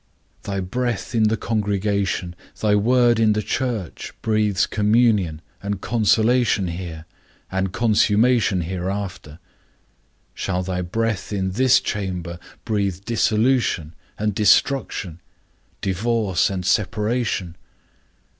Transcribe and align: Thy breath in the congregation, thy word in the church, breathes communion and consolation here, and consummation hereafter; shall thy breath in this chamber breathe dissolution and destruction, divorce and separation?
Thy 0.41 0.59
breath 0.61 1.13
in 1.13 1.25
the 1.25 1.37
congregation, 1.37 2.35
thy 2.59 2.73
word 2.75 3.19
in 3.19 3.33
the 3.33 3.43
church, 3.43 4.13
breathes 4.23 4.65
communion 4.65 5.43
and 5.61 5.79
consolation 5.79 6.69
here, 6.69 7.05
and 7.51 7.71
consummation 7.71 8.61
hereafter; 8.61 9.37
shall 10.33 10.63
thy 10.63 10.81
breath 10.81 11.31
in 11.31 11.51
this 11.51 11.79
chamber 11.79 12.39
breathe 12.65 13.01
dissolution 13.05 13.93
and 14.17 14.33
destruction, 14.33 15.21
divorce 15.81 16.49
and 16.49 16.65
separation? 16.65 17.55